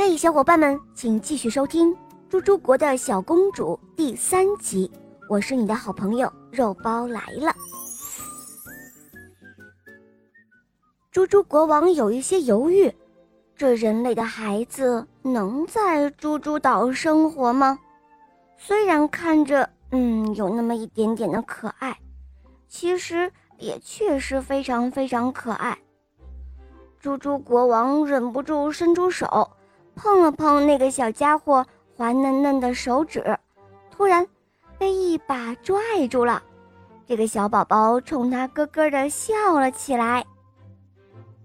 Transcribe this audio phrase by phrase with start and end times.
[0.00, 1.92] 嘿，小伙伴们，请继续收听
[2.28, 4.88] 《猪猪国的小公主》第三集。
[5.28, 7.52] 我是你的好朋友肉包来了。
[11.10, 12.94] 猪猪国王有一些犹豫：
[13.56, 17.76] 这人类的孩子能在猪猪岛生活吗？
[18.56, 21.98] 虽然看着，嗯，有那么一点点的可爱，
[22.68, 25.76] 其实也确实非常非常可爱。
[27.00, 29.50] 猪猪国王忍不住伸出手。
[30.00, 33.36] 碰了碰那个小家伙滑嫩嫩的手指，
[33.90, 34.24] 突然
[34.78, 36.40] 被一把拽住了。
[37.04, 40.24] 这个小宝宝冲他咯咯的笑了起来。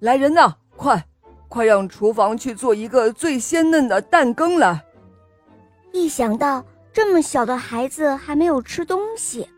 [0.00, 1.02] 来人呐，快，
[1.48, 4.84] 快让厨房去做一个最鲜嫩的蛋羹来！
[5.90, 6.62] 一想到
[6.92, 9.48] 这么小的孩子还没有吃东西，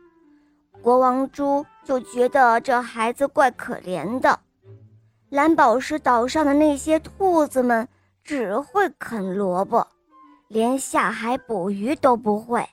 [0.80, 4.38] 国王猪就觉得这孩子怪可怜的。
[5.30, 7.88] 蓝宝石岛上的那些兔子们。
[8.24, 9.86] 只会啃萝卜，
[10.48, 12.66] 连下海捕鱼都不会，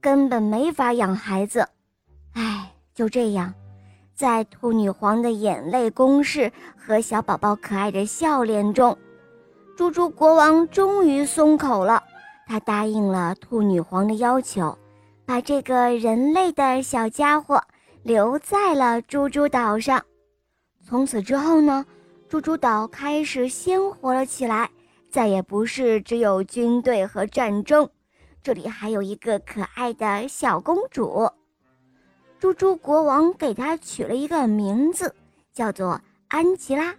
[0.00, 1.68] 根本没法养孩子。
[2.32, 3.52] 唉，就这样，
[4.14, 8.96] 在兔女皇的眼泪攻势和小宝宝可爱的笑脸中，
[9.76, 12.02] 猪猪国王终于松口了。
[12.46, 14.76] 他答应了兔女皇的要求，
[15.26, 17.62] 把这个人类的小家伙
[18.02, 20.02] 留在了猪猪岛上。
[20.82, 21.84] 从此之后呢，
[22.26, 24.70] 猪猪岛开始鲜活了起来。
[25.14, 27.88] 再也不是只有军队和战争，
[28.42, 31.30] 这里还有一个可爱的小公主。
[32.40, 35.14] 猪猪国王给她取了一个名字，
[35.52, 36.92] 叫做安吉拉，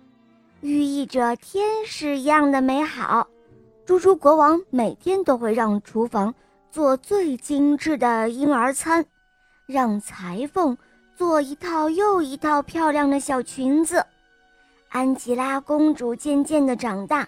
[0.61, 3.27] 寓意着天使一样的美好。
[3.85, 6.33] 猪猪国王每天都会让厨房
[6.72, 9.05] 做最精致的婴儿餐，
[9.66, 10.77] 让裁缝
[11.17, 14.05] 做一套又一套漂亮的小裙子。
[14.88, 17.27] 安吉拉公主渐渐地长大。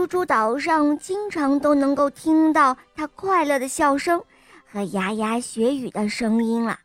[0.00, 4.18] 猪猪岛上经常都能够听到它快乐的笑声
[4.66, 6.78] 和牙牙学语的声音了，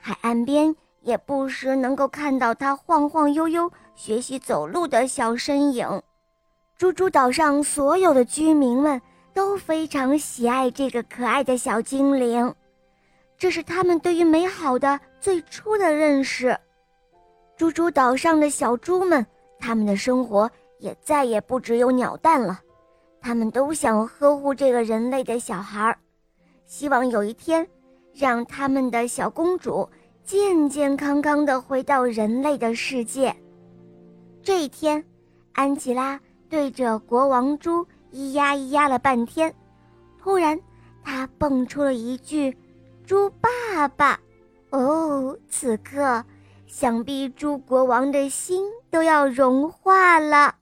[0.00, 6.02] 海岸边也不时能够看到它晃晃悠悠学习走路的小身影。
[6.76, 9.00] 猪猪岛上所有的居民们
[9.32, 12.52] 都非常喜爱这个可爱的小精灵，
[13.38, 16.58] 这是他们对于美好的最初的认识。
[17.56, 19.24] 猪猪岛上的小猪们，
[19.60, 20.50] 他们的生活。
[20.84, 22.60] 也再也不只有鸟蛋了，
[23.18, 25.96] 他们都想呵护这个人类的小孩儿，
[26.66, 27.66] 希望有一天，
[28.12, 29.88] 让他们的小公主
[30.24, 33.34] 健健康康的回到人类的世界。
[34.42, 35.02] 这一天，
[35.54, 39.54] 安吉拉对着国王猪咿呀咿呀了半天，
[40.20, 40.60] 突然，
[41.02, 42.54] 她蹦出了一句
[43.06, 44.20] ：“猪爸爸。”
[44.68, 46.22] 哦，此刻，
[46.66, 50.56] 想必猪国王的心都要融化了。